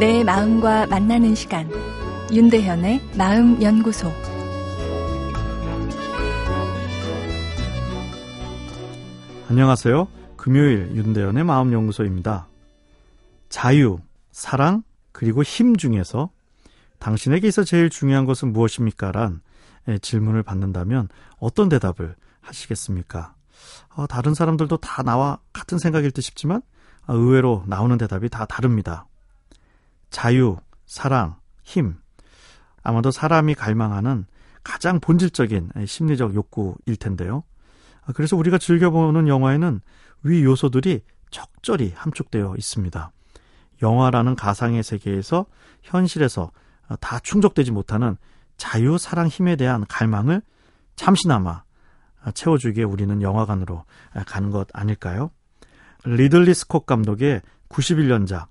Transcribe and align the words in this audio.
내 0.00 0.24
마음과 0.24 0.86
만나는 0.86 1.34
시간 1.34 1.70
윤대현의 2.32 3.02
마음 3.18 3.62
연구소 3.62 4.10
안녕하세요. 9.50 10.08
금요일 10.38 10.96
윤대현의 10.96 11.44
마음 11.44 11.74
연구소입니다. 11.74 12.48
자유, 13.50 13.98
사랑, 14.32 14.84
그리고 15.12 15.42
힘 15.42 15.76
중에서 15.76 16.30
당신에게 16.98 17.48
있어 17.48 17.62
제일 17.64 17.90
중요한 17.90 18.24
것은 18.24 18.54
무엇입니까? 18.54 19.12
란 19.12 19.42
질문을 20.00 20.42
받는다면 20.42 21.10
어떤 21.38 21.68
대답을 21.68 22.16
하시겠습니까? 22.40 23.34
어, 23.96 24.06
다른 24.06 24.32
사람들도 24.32 24.78
다 24.78 25.02
나와 25.02 25.40
같은 25.52 25.76
생각일 25.76 26.10
듯 26.10 26.22
싶지만 26.22 26.62
어, 27.06 27.12
의외로 27.12 27.64
나오는 27.66 27.98
대답이 27.98 28.30
다 28.30 28.46
다릅니다. 28.46 29.04
자유, 30.10 30.56
사랑, 30.86 31.36
힘. 31.62 31.96
아마도 32.82 33.10
사람이 33.10 33.54
갈망하는 33.54 34.26
가장 34.62 35.00
본질적인 35.00 35.70
심리적 35.86 36.34
욕구일 36.34 36.96
텐데요. 36.98 37.44
어, 38.06 38.12
그래서 38.14 38.36
우리가 38.36 38.58
즐겨보는 38.58 39.28
영화에는 39.28 39.80
위 40.24 40.44
요소들이 40.44 41.02
적절히 41.30 41.92
함축되어 41.94 42.54
있습니다. 42.56 43.12
영화라는 43.82 44.34
가상의 44.34 44.82
세계에서 44.82 45.46
현실에서 45.82 46.50
다 47.00 47.18
충족되지 47.20 47.70
못하는 47.70 48.16
자유, 48.56 48.98
사랑, 48.98 49.28
힘에 49.28 49.56
대한 49.56 49.86
갈망을 49.88 50.42
잠시나마 50.96 51.62
채워주기에 52.34 52.84
우리는 52.84 53.22
영화관으로 53.22 53.84
가는 54.26 54.50
것 54.50 54.68
아닐까요? 54.74 55.30
리들리 56.04 56.52
스콧 56.52 56.84
감독의 56.84 57.40
91년작 57.70 58.48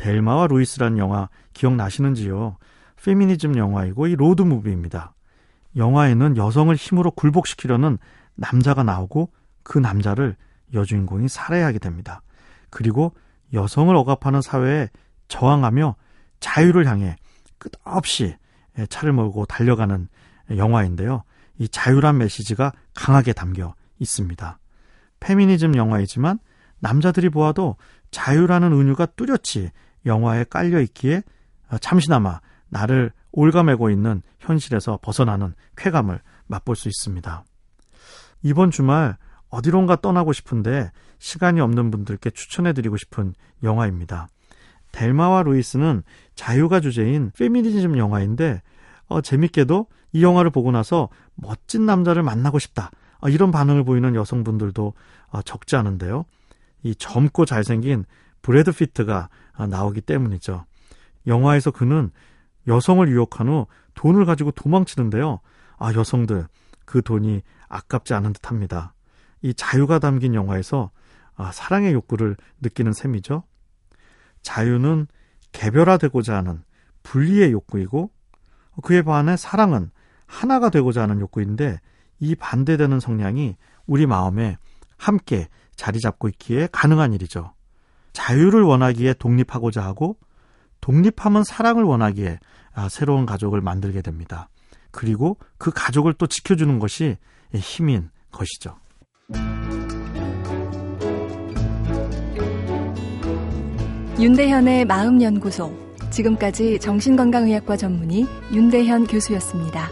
델마와 0.00 0.46
루이스라는 0.46 0.96
영화 0.96 1.28
기억나시는지요? 1.52 2.56
페미니즘 3.04 3.58
영화이고 3.58 4.06
이 4.06 4.16
로드 4.16 4.40
무비입니다. 4.40 5.14
영화에는 5.76 6.38
여성을 6.38 6.74
힘으로 6.74 7.10
굴복시키려는 7.10 7.98
남자가 8.34 8.82
나오고 8.82 9.30
그 9.62 9.78
남자를 9.78 10.36
여주인공이 10.72 11.28
살해하게 11.28 11.78
됩니다. 11.78 12.22
그리고 12.70 13.12
여성을 13.52 13.94
억압하는 13.94 14.40
사회에 14.40 14.88
저항하며 15.28 15.96
자유를 16.40 16.86
향해 16.86 17.16
끝없이 17.58 18.36
차를 18.88 19.12
몰고 19.12 19.44
달려가는 19.44 20.08
영화인데요. 20.56 21.24
이 21.58 21.68
자유란 21.68 22.16
메시지가 22.16 22.72
강하게 22.94 23.34
담겨 23.34 23.74
있습니다. 23.98 24.58
페미니즘 25.20 25.76
영화이지만 25.76 26.38
남자들이 26.78 27.28
보아도 27.28 27.76
자유라는 28.10 28.72
은유가 28.72 29.04
뚜렷이 29.04 29.70
영화에 30.06 30.44
깔려 30.44 30.80
있기에 30.80 31.22
잠시나마 31.80 32.40
나를 32.68 33.12
올가매고 33.32 33.90
있는 33.90 34.22
현실에서 34.38 34.98
벗어나는 35.02 35.54
쾌감을 35.76 36.20
맛볼 36.46 36.76
수 36.76 36.88
있습니다. 36.88 37.44
이번 38.42 38.70
주말 38.70 39.16
어디론가 39.50 39.96
떠나고 39.96 40.32
싶은데 40.32 40.90
시간이 41.18 41.60
없는 41.60 41.90
분들께 41.90 42.30
추천해드리고 42.30 42.96
싶은 42.96 43.34
영화입니다. 43.62 44.28
델마와 44.92 45.42
루이스는 45.42 46.02
자유가 46.34 46.80
주제인 46.80 47.30
페미니즘 47.36 47.98
영화인데 47.98 48.62
어, 49.06 49.20
재밌게도 49.20 49.86
이 50.12 50.22
영화를 50.24 50.50
보고 50.50 50.70
나서 50.70 51.08
멋진 51.34 51.86
남자를 51.86 52.22
만나고 52.22 52.58
싶다. 52.58 52.90
어, 53.20 53.28
이런 53.28 53.50
반응을 53.50 53.84
보이는 53.84 54.14
여성분들도 54.14 54.94
어, 55.28 55.42
적지 55.42 55.76
않은데요. 55.76 56.24
이 56.82 56.94
젊고 56.94 57.44
잘생긴 57.44 58.04
브래드 58.42 58.72
피트가 58.72 59.28
어, 59.56 59.66
나오기 59.66 60.00
때문이죠. 60.02 60.64
영화에서 61.26 61.70
그는 61.70 62.10
여성을 62.66 63.06
유혹한 63.08 63.48
후 63.48 63.66
돈을 63.94 64.24
가지고 64.24 64.50
도망치는데요. 64.52 65.40
아, 65.78 65.92
여성들, 65.92 66.46
그 66.84 67.02
돈이 67.02 67.42
아깝지 67.68 68.14
않은 68.14 68.32
듯 68.32 68.50
합니다. 68.50 68.94
이 69.42 69.54
자유가 69.54 69.98
담긴 69.98 70.34
영화에서 70.34 70.90
아, 71.36 71.52
사랑의 71.52 71.92
욕구를 71.92 72.36
느끼는 72.60 72.92
셈이죠. 72.92 73.44
자유는 74.42 75.06
개별화되고자 75.52 76.36
하는 76.36 76.62
분리의 77.02 77.52
욕구이고 77.52 78.10
그에 78.82 79.02
반해 79.02 79.36
사랑은 79.36 79.90
하나가 80.26 80.70
되고자 80.70 81.02
하는 81.02 81.20
욕구인데 81.20 81.80
이 82.20 82.34
반대되는 82.34 83.00
성향이 83.00 83.56
우리 83.86 84.06
마음에 84.06 84.56
함께 84.96 85.48
자리 85.74 85.98
잡고 85.98 86.28
있기에 86.28 86.68
가능한 86.70 87.12
일이죠. 87.14 87.52
자유를 88.12 88.62
원하기에 88.62 89.14
독립하고자 89.14 89.82
하고 89.82 90.16
독립하면 90.80 91.44
사랑을 91.44 91.84
원하기에 91.84 92.38
아, 92.72 92.88
새로운 92.88 93.26
가족을 93.26 93.60
만들게 93.60 94.02
됩니다. 94.02 94.48
그리고 94.90 95.38
그 95.58 95.70
가족을 95.72 96.14
또 96.14 96.26
지켜주는 96.26 96.78
것이 96.78 97.16
힘인 97.54 98.10
것이죠. 98.32 98.76
윤대현의 104.18 104.84
마음연구소. 104.84 105.90
지금까지 106.10 106.78
정신건강의학과 106.80 107.76
전문의 107.76 108.26
윤대현 108.52 109.06
교수였습니다. 109.06 109.88